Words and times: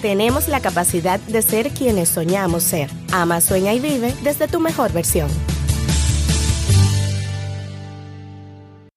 tenemos 0.00 0.48
la 0.48 0.60
capacidad 0.60 1.18
de 1.20 1.42
ser 1.42 1.70
quienes 1.70 2.08
soñamos 2.08 2.62
ser. 2.62 2.88
Ama, 3.12 3.40
sueña 3.40 3.74
y 3.74 3.80
vive 3.80 4.14
desde 4.22 4.48
tu 4.48 4.60
mejor 4.60 4.92
versión. 4.92 5.28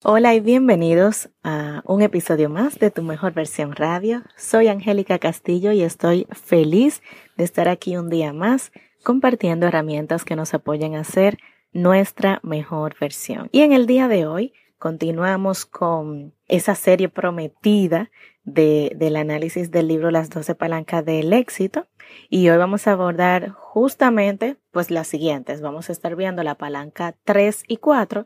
Hola 0.04 0.34
y 0.34 0.40
bienvenidos 0.40 1.28
a 1.44 1.82
un 1.86 2.02
episodio 2.02 2.50
más 2.50 2.78
de 2.78 2.90
Tu 2.90 3.02
Mejor 3.02 3.34
Versión 3.34 3.76
Radio. 3.76 4.22
Soy 4.36 4.66
Angélica 4.66 5.20
Castillo 5.20 5.70
y 5.70 5.82
estoy 5.82 6.26
feliz 6.32 7.02
de 7.36 7.44
estar 7.44 7.68
aquí 7.68 7.96
un 7.96 8.10
día 8.10 8.32
más 8.32 8.72
compartiendo 9.04 9.66
herramientas 9.66 10.24
que 10.24 10.34
nos 10.34 10.54
apoyen 10.54 10.96
a 10.96 11.04
ser 11.04 11.38
nuestra 11.72 12.40
mejor 12.42 12.96
versión. 13.00 13.48
Y 13.52 13.60
en 13.60 13.72
el 13.72 13.86
día 13.86 14.08
de 14.08 14.26
hoy 14.26 14.52
continuamos 14.82 15.64
con 15.64 16.34
esa 16.48 16.74
serie 16.74 17.08
prometida 17.08 18.10
de, 18.42 18.90
del 18.96 19.14
análisis 19.14 19.70
del 19.70 19.86
libro 19.86 20.10
Las 20.10 20.28
12 20.28 20.56
palancas 20.56 21.04
del 21.04 21.32
éxito. 21.32 21.86
Y 22.28 22.48
hoy 22.48 22.56
vamos 22.56 22.88
a 22.88 22.92
abordar 22.92 23.50
justamente 23.50 24.56
pues 24.72 24.90
las 24.90 25.06
siguientes. 25.06 25.60
Vamos 25.60 25.88
a 25.88 25.92
estar 25.92 26.16
viendo 26.16 26.42
la 26.42 26.56
palanca 26.56 27.14
3 27.22 27.62
y 27.68 27.76
4 27.76 28.24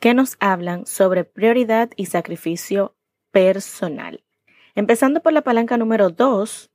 que 0.00 0.12
nos 0.12 0.36
hablan 0.40 0.86
sobre 0.86 1.22
prioridad 1.22 1.90
y 1.94 2.06
sacrificio 2.06 2.96
personal. 3.30 4.24
Empezando 4.74 5.22
por 5.22 5.32
la 5.32 5.42
palanca 5.42 5.76
número 5.76 6.10
2, 6.10 6.72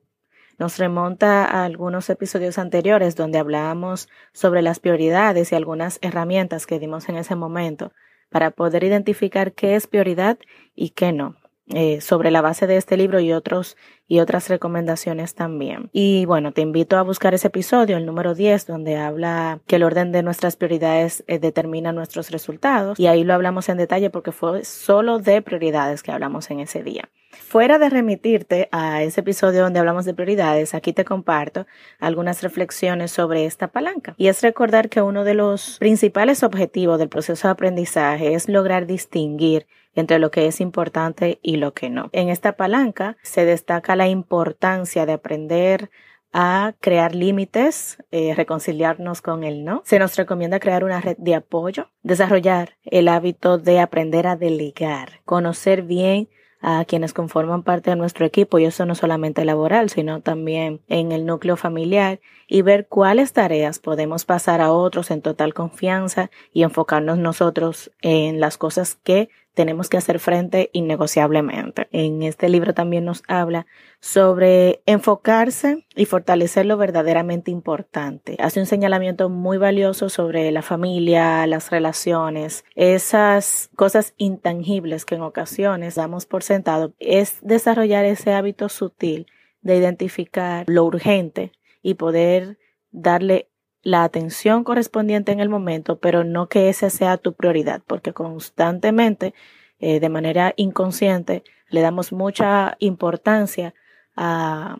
nos 0.58 0.78
remonta 0.78 1.44
a 1.44 1.66
algunos 1.66 2.10
episodios 2.10 2.58
anteriores 2.58 3.18
donde 3.18 3.40
hablábamos 3.40 4.08
sobre 4.32 4.62
las 4.62 4.80
prioridades 4.80 5.52
y 5.52 5.56
algunas 5.56 6.00
herramientas 6.02 6.66
que 6.66 6.80
dimos 6.80 7.10
en 7.10 7.18
ese 7.18 7.36
momento 7.36 7.92
para 8.30 8.52
poder 8.52 8.84
identificar 8.84 9.54
qué 9.54 9.76
es 9.76 9.88
prioridad 9.88 10.38
y 10.76 10.90
qué 10.92 11.12
no. 11.12 11.36
Eh, 11.74 12.00
sobre 12.00 12.32
la 12.32 12.40
base 12.40 12.66
de 12.66 12.78
este 12.78 12.96
libro 12.96 13.20
y 13.20 13.34
otros 13.34 13.76
y 14.08 14.20
otras 14.20 14.48
recomendaciones 14.48 15.36
también. 15.36 15.90
Y 15.92 16.24
bueno, 16.26 16.54
te 16.54 16.62
invito 16.62 16.98
a 16.98 17.02
buscar 17.02 17.34
ese 17.34 17.48
episodio, 17.48 17.98
el 17.98 18.06
número 18.06 18.36
10, 18.36 18.68
donde 18.68 18.96
habla 18.96 19.60
que 19.68 19.76
el 19.76 19.84
orden 19.84 20.14
de 20.14 20.24
nuestras 20.24 20.56
prioridades 20.56 21.26
eh, 21.28 21.40
determina 21.40 21.92
nuestros 21.92 22.32
resultados. 22.32 22.98
Y 22.98 23.08
ahí 23.08 23.26
lo 23.26 23.34
hablamos 23.34 23.68
en 23.68 23.76
detalle 23.76 24.10
porque 24.10 24.32
fue 24.32 24.64
solo 24.64 25.20
de 25.20 25.42
prioridades 25.42 26.04
que 26.04 26.14
hablamos 26.14 26.50
en 26.52 26.62
ese 26.62 26.84
día. 26.84 27.10
Fuera 27.40 27.80
de 27.80 27.90
remitirte 27.90 28.68
a 28.72 29.04
ese 29.04 29.22
episodio 29.22 29.64
donde 29.64 29.80
hablamos 29.80 30.06
de 30.06 30.14
prioridades, 30.14 30.74
aquí 30.74 30.94
te 30.94 31.06
comparto 31.06 31.66
algunas 32.00 32.44
reflexiones 32.44 33.12
sobre 33.12 33.46
esta 33.46 33.70
palanca. 33.70 34.14
Y 34.18 34.28
es 34.28 34.42
recordar 34.42 34.90
que 34.90 35.02
uno 35.02 35.24
de 35.24 35.34
los 35.34 35.78
principales 35.80 36.44
objetivos 36.44 37.00
del 37.00 37.10
proceso 37.10 37.48
de 37.48 37.54
aprendizaje 37.54 38.34
es 38.34 38.50
lograr 38.50 38.86
distinguir 38.86 39.68
entre 39.96 40.20
lo 40.20 40.30
que 40.30 40.48
es 40.48 40.62
importante 40.62 41.40
y 41.42 41.58
lo 41.58 41.74
que 41.74 41.90
no. 41.90 42.10
En 42.12 42.30
esta 42.30 42.54
palanca 42.54 43.18
se 43.24 43.46
destaca 43.46 43.96
la 43.96 44.08
importancia 44.08 45.06
de 45.06 45.14
aprender 45.14 45.90
a 46.34 46.76
crear 46.80 47.16
límites, 47.16 47.98
eh, 48.12 48.36
reconciliarnos 48.36 49.22
con 49.22 49.44
el 49.44 49.64
no. 49.66 49.82
Se 49.86 49.98
nos 49.98 50.16
recomienda 50.16 50.60
crear 50.60 50.84
una 50.84 51.02
red 51.02 51.18
de 51.18 51.36
apoyo, 51.36 51.90
desarrollar 52.04 52.78
el 52.84 53.08
hábito 53.08 53.58
de 53.58 53.80
aprender 53.80 54.28
a 54.28 54.36
delegar, 54.36 55.22
conocer 55.26 55.82
bien 55.84 56.30
a 56.62 56.86
quienes 56.86 57.14
conforman 57.14 57.64
parte 57.64 57.92
de 57.92 57.96
nuestro 57.96 58.26
equipo 58.26 58.60
y 58.60 58.66
eso 58.66 58.86
no 58.86 58.96
solamente 58.96 59.46
laboral, 59.46 59.90
sino 59.90 60.22
también 60.22 60.82
en 60.88 61.12
el 61.12 61.26
núcleo 61.26 61.58
familiar 61.58 62.20
y 62.48 62.62
ver 62.62 62.88
cuáles 62.88 63.34
tareas 63.34 63.80
podemos 63.80 64.26
pasar 64.26 64.62
a 64.62 64.72
otros 64.72 65.12
en 65.12 65.22
total 65.22 65.54
confianza 65.54 66.30
y 66.52 66.64
enfocarnos 66.64 67.18
nosotros 67.18 67.92
en 68.02 68.40
las 68.40 68.58
cosas 68.58 68.96
que 69.04 69.30
tenemos 69.58 69.90
que 69.90 69.98
hacer 69.98 70.20
frente 70.20 70.70
innegociablemente. 70.72 71.88
En 71.92 72.22
este 72.22 72.48
libro 72.48 72.76
también 72.76 73.06
nos 73.06 73.24
habla 73.28 73.66
sobre 74.00 74.84
enfocarse 74.86 75.88
y 75.96 76.06
fortalecer 76.06 76.68
lo 76.68 76.78
verdaderamente 76.78 77.50
importante. 77.50 78.38
Hace 78.38 78.60
un 78.60 78.68
señalamiento 78.68 79.30
muy 79.30 79.58
valioso 79.58 80.10
sobre 80.10 80.52
la 80.52 80.62
familia, 80.62 81.48
las 81.48 81.72
relaciones, 81.72 82.66
esas 82.76 83.72
cosas 83.76 84.14
intangibles 84.18 85.06
que 85.06 85.16
en 85.16 85.24
ocasiones 85.24 85.96
damos 85.96 86.28
por 86.28 86.44
sentado. 86.44 86.94
Es 87.00 87.40
desarrollar 87.42 88.06
ese 88.06 88.34
hábito 88.34 88.70
sutil 88.70 89.26
de 89.62 89.78
identificar 89.78 90.66
lo 90.68 90.84
urgente 90.84 91.52
y 91.82 91.96
poder 91.96 92.60
darle 92.92 93.50
la 93.88 94.04
atención 94.04 94.66
correspondiente 94.66 95.32
en 95.32 95.40
el 95.40 95.48
momento, 95.48 95.98
pero 96.02 96.26
no 96.26 96.50
que 96.50 96.68
esa 96.68 96.90
sea 96.90 97.16
tu 97.16 97.36
prioridad, 97.36 97.82
porque 97.88 98.12
constantemente, 98.12 99.34
eh, 99.80 100.02
de 100.02 100.10
manera 100.10 100.54
inconsciente, 100.58 101.46
le 101.70 101.80
damos 101.80 102.12
mucha 102.12 102.76
importancia 102.80 103.74
a, 104.18 104.80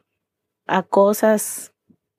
a 0.66 0.84
cosas 0.84 1.74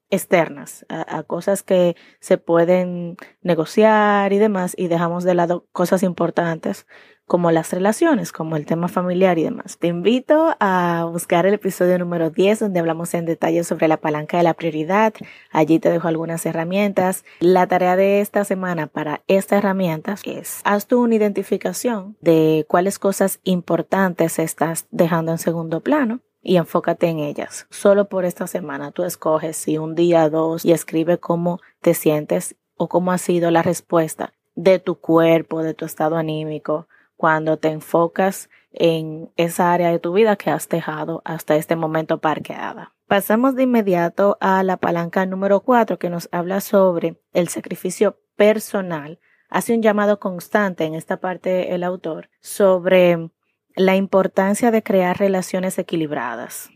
externas, 0.08 0.86
a, 0.88 1.22
cosas 1.24 1.62
que 1.62 1.94
se 2.20 2.38
pueden 2.38 3.18
negociar 3.42 4.32
y 4.32 4.38
demás, 4.38 4.72
y 4.74 4.88
dejamos 4.88 5.24
de 5.24 5.34
lado 5.34 5.66
cosas 5.72 6.02
importantes 6.02 6.86
como 7.28 7.52
las 7.52 7.72
relaciones, 7.72 8.32
como 8.32 8.56
el 8.56 8.66
tema 8.66 8.88
familiar 8.88 9.38
y 9.38 9.44
demás. 9.44 9.78
Te 9.78 9.86
invito 9.86 10.56
a 10.58 11.06
buscar 11.12 11.46
el 11.46 11.54
episodio 11.54 11.98
número 11.98 12.30
10 12.30 12.58
donde 12.58 12.80
hablamos 12.80 13.14
en 13.14 13.26
detalle 13.26 13.62
sobre 13.62 13.86
la 13.86 13.98
palanca 13.98 14.38
de 14.38 14.42
la 14.42 14.54
prioridad. 14.54 15.12
Allí 15.52 15.78
te 15.78 15.90
dejo 15.90 16.08
algunas 16.08 16.44
herramientas. 16.46 17.24
La 17.38 17.66
tarea 17.66 17.94
de 17.96 18.20
esta 18.20 18.44
semana 18.44 18.88
para 18.88 19.22
esta 19.28 19.58
herramienta 19.58 20.16
es 20.24 20.60
haz 20.64 20.86
tú 20.86 21.02
una 21.02 21.14
identificación 21.14 22.16
de 22.20 22.64
cuáles 22.68 22.98
cosas 22.98 23.40
importantes 23.44 24.38
estás 24.38 24.86
dejando 24.90 25.32
en 25.32 25.38
segundo 25.38 25.80
plano 25.80 26.20
y 26.42 26.56
enfócate 26.56 27.08
en 27.08 27.18
ellas. 27.18 27.66
Solo 27.68 28.08
por 28.08 28.24
esta 28.24 28.46
semana 28.46 28.90
tú 28.90 29.04
escoges 29.04 29.56
si 29.56 29.76
un 29.76 29.94
día, 29.94 30.30
dos 30.30 30.64
y 30.64 30.72
escribe 30.72 31.18
cómo 31.18 31.60
te 31.82 31.92
sientes 31.92 32.56
o 32.76 32.88
cómo 32.88 33.12
ha 33.12 33.18
sido 33.18 33.50
la 33.50 33.62
respuesta 33.62 34.32
de 34.54 34.78
tu 34.78 34.96
cuerpo, 34.96 35.62
de 35.62 35.74
tu 35.74 35.84
estado 35.84 36.16
anímico, 36.16 36.88
cuando 37.18 37.56
te 37.56 37.68
enfocas 37.68 38.48
en 38.70 39.32
esa 39.36 39.72
área 39.72 39.90
de 39.90 39.98
tu 39.98 40.12
vida 40.12 40.36
que 40.36 40.50
has 40.50 40.68
dejado 40.68 41.20
hasta 41.24 41.56
este 41.56 41.74
momento 41.74 42.20
parqueada. 42.20 42.94
Pasamos 43.08 43.56
de 43.56 43.64
inmediato 43.64 44.38
a 44.40 44.62
la 44.62 44.76
palanca 44.76 45.26
número 45.26 45.60
4 45.60 45.98
que 45.98 46.10
nos 46.10 46.28
habla 46.30 46.60
sobre 46.60 47.20
el 47.32 47.48
sacrificio 47.48 48.20
personal. 48.36 49.18
Hace 49.50 49.74
un 49.74 49.82
llamado 49.82 50.20
constante 50.20 50.84
en 50.84 50.94
esta 50.94 51.16
parte 51.16 51.74
el 51.74 51.82
autor 51.82 52.30
sobre 52.40 53.30
la 53.74 53.96
importancia 53.96 54.70
de 54.70 54.84
crear 54.84 55.18
relaciones 55.18 55.76
equilibradas, 55.76 56.70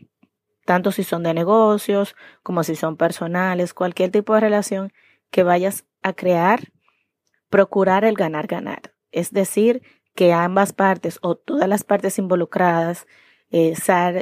tanto 0.65 0.91
si 0.91 1.05
son 1.05 1.23
de 1.23 1.33
negocios 1.33 2.17
como 2.43 2.63
si 2.63 2.75
son 2.75 2.97
personales, 2.97 3.73
cualquier 3.73 4.11
tipo 4.11 4.33
de 4.33 4.41
relación 4.41 4.91
que 5.31 5.43
vayas 5.43 5.85
a 6.01 6.11
crear, 6.11 6.73
procurar 7.49 8.03
el 8.03 8.15
ganar-ganar. 8.15 8.93
Es 9.13 9.31
decir, 9.31 9.83
que 10.15 10.33
ambas 10.33 10.73
partes 10.73 11.19
o 11.21 11.35
todas 11.35 11.67
las 11.67 11.83
partes 11.83 12.19
involucradas 12.19 13.07
eh, 13.51 13.75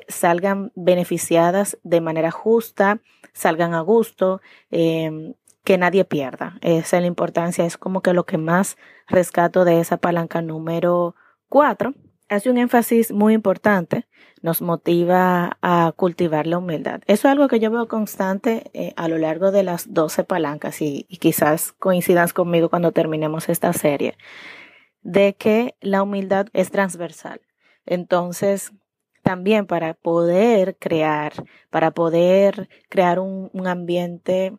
salgan 0.10 0.72
beneficiadas 0.76 1.78
de 1.84 2.02
manera 2.02 2.32
justa, 2.32 3.00
salgan 3.32 3.74
a 3.74 3.80
gusto, 3.80 4.42
em, 4.72 5.36
que 5.64 5.78
nadie 5.78 6.04
pierda. 6.04 6.58
Esa 6.62 6.98
es 6.98 7.02
la 7.02 7.08
importancia, 7.08 7.66
es 7.66 7.78
como 7.78 8.02
que 8.02 8.14
lo 8.14 8.26
que 8.26 8.38
más 8.38 8.78
rescato 9.08 9.64
de 9.64 9.80
esa 9.80 9.98
palanca 9.98 10.42
número 10.42 11.16
cuatro. 11.48 11.94
Hace 12.28 12.50
un 12.50 12.58
énfasis 12.58 13.12
muy 13.12 13.34
importante, 13.34 14.06
nos 14.42 14.62
motiva 14.62 15.58
a 15.62 15.94
cultivar 15.96 16.48
la 16.48 16.58
humildad. 16.58 17.02
Eso 17.06 17.28
es 17.28 17.32
algo 17.32 17.48
que 17.48 17.60
yo 17.60 17.72
veo 17.72 17.88
constante 17.88 18.72
eh, 18.74 18.94
a 18.98 19.08
lo 19.08 19.18
largo 19.18 19.52
de 19.52 19.64
las 19.64 19.94
12 19.94 20.24
palancas 20.24 20.82
y, 20.82 21.06
y 21.08 21.18
quizás 21.18 21.74
coincidas 21.74 22.34
conmigo 22.34 22.70
cuando 22.70 22.92
terminemos 22.92 23.48
esta 23.48 23.72
serie 23.72 24.18
de 25.02 25.36
que 25.36 25.76
la 25.82 26.04
humildad 26.04 26.48
es 26.54 26.72
transversal. 26.72 27.42
Entonces, 27.86 28.72
también 29.24 29.66
para 29.66 29.94
poder 29.94 30.78
crear, 30.78 31.34
para 31.70 31.92
poder 31.92 32.70
crear 32.90 33.20
un, 33.20 33.50
ambiente 33.68 34.58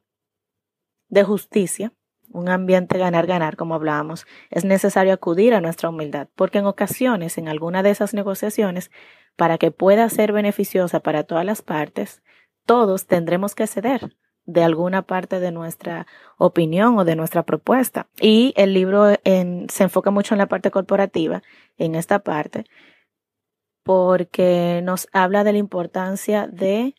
de 1.09 1.25
justicia, 1.25 1.93
un 2.31 2.49
ambiente 2.49 2.99
ganar-ganar, 2.99 3.57
como 3.57 3.75
hablábamos, 3.75 4.27
es 4.51 4.65
necesario 4.65 5.13
acudir 5.13 5.55
a 5.55 5.61
nuestra 5.61 5.89
humildad, 5.89 6.29
porque 6.35 6.59
en 6.59 6.67
ocasiones, 6.67 7.39
en 7.39 7.49
alguna 7.49 7.83
de 7.83 7.91
esas 7.91 8.15
negociaciones, 8.15 8.91
para 9.37 9.59
que 9.59 9.71
pueda 9.71 10.09
ser 10.09 10.33
beneficiosa 10.33 11.01
para 11.01 11.25
todas 11.25 11.45
las 11.45 11.63
partes, 11.63 12.23
todos 12.65 13.07
tendremos 13.07 13.55
que 13.55 13.67
ceder 13.67 14.17
de 14.45 14.65
alguna 14.65 15.03
parte 15.03 15.41
de 15.41 15.53
nuestra 15.53 16.07
opinión 16.37 16.99
o 16.99 17.05
de 17.05 17.17
nuestra 17.17 17.45
propuesta. 17.45 18.09
Y 18.21 18.53
el 18.57 18.75
libro 18.75 19.09
se 19.13 19.83
enfoca 19.83 20.11
mucho 20.11 20.35
en 20.35 20.39
la 20.39 20.49
parte 20.49 20.71
corporativa, 20.71 21.43
en 21.79 21.95
esta 21.95 22.21
parte, 22.21 22.65
porque 23.83 24.81
nos 24.83 25.09
habla 25.13 25.45
de 25.45 25.53
la 25.53 25.59
importancia 25.59 26.47
de 26.47 26.95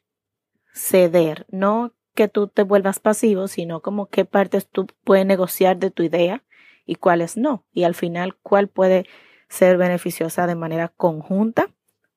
ceder, 0.73 1.45
no 1.49 1.93
que 2.15 2.27
tú 2.27 2.47
te 2.47 2.63
vuelvas 2.63 2.99
pasivo, 2.99 3.47
sino 3.47 3.81
como 3.81 4.07
qué 4.07 4.25
partes 4.25 4.67
tú 4.67 4.87
puedes 5.03 5.25
negociar 5.25 5.77
de 5.77 5.91
tu 5.91 6.03
idea 6.03 6.43
y 6.85 6.95
cuáles 6.95 7.37
no. 7.37 7.65
Y 7.71 7.83
al 7.83 7.95
final, 7.95 8.35
cuál 8.35 8.67
puede 8.67 9.07
ser 9.49 9.77
beneficiosa 9.77 10.45
de 10.47 10.55
manera 10.55 10.89
conjunta 10.89 11.73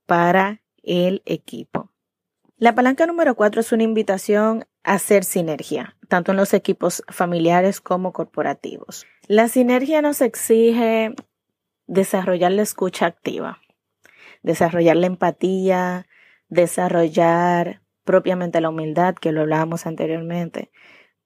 para 0.07 0.63
el 0.83 1.23
equipo. 1.25 1.93
La 2.59 2.75
palanca 2.75 3.07
número 3.07 3.35
cuatro 3.35 3.61
es 3.61 3.73
una 3.73 3.83
invitación 3.83 4.67
hacer 4.87 5.25
sinergia, 5.25 5.97
tanto 6.09 6.31
en 6.31 6.37
los 6.37 6.55
equipos 6.55 7.03
familiares 7.09 7.81
como 7.81 8.13
corporativos. 8.13 9.05
La 9.27 9.49
sinergia 9.49 10.01
nos 10.01 10.21
exige 10.21 11.13
desarrollar 11.89 12.53
la 12.53 12.63
escucha 12.63 13.07
activa, 13.07 13.61
desarrollar 14.43 14.97
la 14.97 15.09
empatía, 15.09 16.07
desarrollar 16.49 17.83
propiamente 18.05 18.61
la 18.61 18.69
humildad, 18.69 19.17
que 19.17 19.33
lo 19.33 19.41
hablábamos 19.41 19.87
anteriormente, 19.87 20.71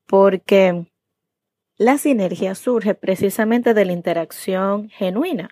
porque 0.06 0.86
la 1.76 1.98
sinergia 1.98 2.54
surge 2.54 2.94
precisamente 2.94 3.74
de 3.74 3.84
la 3.84 3.92
interacción 3.92 4.88
genuina. 4.88 5.50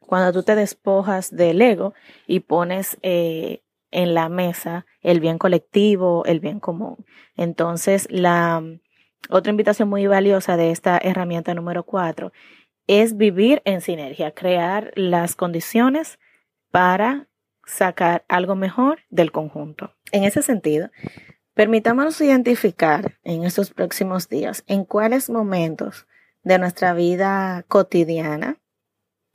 Cuando 0.00 0.32
tú 0.32 0.42
te 0.42 0.54
despojas 0.54 1.36
del 1.36 1.60
ego 1.60 1.92
y 2.26 2.40
pones 2.40 2.96
eh, 3.02 3.62
en 3.90 4.14
la 4.14 4.28
mesa 4.28 4.86
el 5.02 5.20
bien 5.20 5.38
colectivo, 5.38 6.24
el 6.26 6.40
bien 6.40 6.60
común. 6.60 7.04
Entonces, 7.36 8.06
la 8.10 8.62
otra 9.28 9.50
invitación 9.50 9.88
muy 9.88 10.06
valiosa 10.06 10.56
de 10.56 10.70
esta 10.70 10.98
herramienta 10.98 11.54
número 11.54 11.84
cuatro 11.84 12.32
es 12.86 13.16
vivir 13.16 13.62
en 13.64 13.80
sinergia, 13.80 14.32
crear 14.32 14.92
las 14.96 15.36
condiciones 15.36 16.18
para 16.70 17.28
sacar 17.64 18.24
algo 18.28 18.56
mejor 18.56 19.00
del 19.10 19.30
conjunto. 19.30 19.94
En 20.12 20.24
ese 20.24 20.42
sentido, 20.42 20.90
permitámonos 21.54 22.20
identificar 22.20 23.18
en 23.22 23.44
estos 23.44 23.70
próximos 23.70 24.28
días 24.28 24.64
en 24.66 24.84
cuáles 24.84 25.30
momentos 25.30 26.06
de 26.42 26.58
nuestra 26.58 26.94
vida 26.94 27.64
cotidiana 27.68 28.58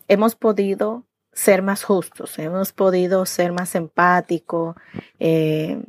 hemos 0.07 0.35
podido 0.35 1.04
ser 1.35 1.61
más 1.61 1.83
justos, 1.83 2.39
hemos 2.39 2.71
podido 2.71 3.25
ser 3.25 3.51
más 3.51 3.75
empáticos, 3.75 4.75
eh, 5.19 5.83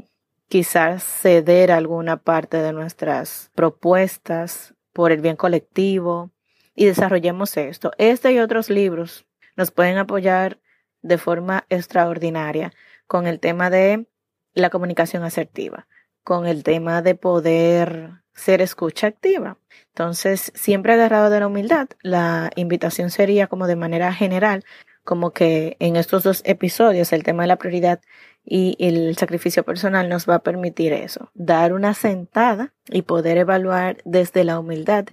quizás 0.49 1.05
ceder 1.05 1.71
alguna 1.71 2.19
parte 2.19 2.59
de 2.59 2.73
nuestras 2.73 3.51
propuestas 3.55 4.75
por 4.93 5.13
el 5.13 5.21
bien 5.21 5.37
colectivo 5.37 6.31
y 6.75 6.87
desarrollemos 6.87 7.57
esto. 7.57 7.93
Este 7.97 8.33
y 8.33 8.41
otros 8.41 8.71
libros 8.71 9.25
nos 9.57 9.71
pueden 9.71 9.99
apoyar 9.99 10.59
de 11.01 11.17
forma 11.17 11.65
extraordinaria 11.69 12.73
con 13.07 13.29
el 13.29 13.39
tema 13.39 13.71
de 13.71 14.07
la 14.53 14.69
comunicación 14.71 15.23
asertiva, 15.23 15.87
con 16.25 16.47
el 16.47 16.65
tema 16.65 17.03
de 17.03 17.15
poder 17.15 18.11
ser 18.35 18.61
escucha 18.61 19.07
activa. 19.07 19.59
Entonces, 19.89 20.53
siempre 20.55 20.93
agarrado 20.93 21.31
de 21.31 21.41
la 21.41 21.47
humildad, 21.47 21.89
la 22.03 22.51
invitación 22.57 23.11
sería 23.11 23.47
como 23.47 23.67
de 23.67 23.77
manera 23.77 24.13
general, 24.13 24.65
como 25.07 25.31
que 25.31 25.79
en 25.81 25.97
estos 25.97 26.23
dos 26.23 26.43
episodios 26.45 27.15
el 27.15 27.23
tema 27.23 27.45
de 27.45 27.47
la 27.47 27.57
prioridad 27.57 28.03
y 28.45 28.77
el 28.79 29.17
sacrificio 29.17 29.65
personal 29.65 30.11
nos 30.11 30.29
va 30.29 30.35
a 30.35 30.43
permitir 30.43 30.93
eso, 30.93 31.31
dar 31.33 31.73
una 31.73 31.95
sentada 31.95 32.75
y 32.91 33.03
poder 33.03 33.39
evaluar 33.39 33.97
desde 34.05 34.45
la 34.45 34.59
humildad 34.59 35.07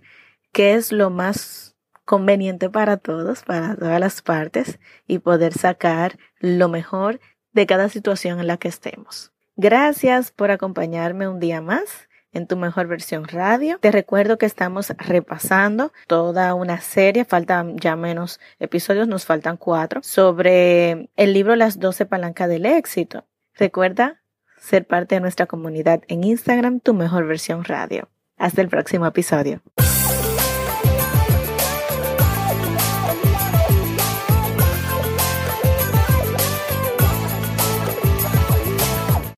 qué 0.51 0.73
es 0.73 0.91
lo 0.91 1.09
más 1.09 1.77
conveniente 2.03 2.69
para 2.69 2.97
todos, 2.97 3.43
para 3.43 3.75
todas 3.75 3.99
las 3.99 4.21
partes 4.21 4.79
y 5.07 5.19
poder 5.19 5.53
sacar 5.53 6.17
lo 6.39 6.67
mejor 6.67 7.21
de 7.53 7.65
cada 7.65 7.87
situación 7.87 8.39
en 8.41 8.47
la 8.47 8.57
que 8.57 8.67
estemos. 8.67 9.31
Gracias 9.55 10.31
por 10.31 10.51
acompañarme 10.51 11.27
un 11.27 11.39
día 11.39 11.61
más 11.61 12.09
en 12.33 12.47
tu 12.47 12.57
mejor 12.57 12.87
versión 12.87 13.27
radio. 13.27 13.77
Te 13.79 13.91
recuerdo 13.91 14.37
que 14.37 14.45
estamos 14.45 14.93
repasando 14.97 15.93
toda 16.07 16.53
una 16.53 16.81
serie, 16.81 17.25
faltan 17.25 17.77
ya 17.77 17.95
menos 17.95 18.39
episodios, 18.59 19.07
nos 19.07 19.25
faltan 19.25 19.57
cuatro, 19.57 20.01
sobre 20.03 21.09
el 21.15 21.33
libro 21.33 21.55
Las 21.55 21.79
12 21.79 22.05
palancas 22.05 22.49
del 22.49 22.65
éxito. 22.65 23.25
Recuerda 23.55 24.21
ser 24.57 24.87
parte 24.87 25.15
de 25.15 25.21
nuestra 25.21 25.45
comunidad 25.45 26.01
en 26.07 26.23
Instagram, 26.23 26.79
tu 26.79 26.93
mejor 26.93 27.27
versión 27.27 27.63
radio. 27.63 28.09
Hasta 28.37 28.61
el 28.61 28.69
próximo 28.69 29.05
episodio. 29.05 29.61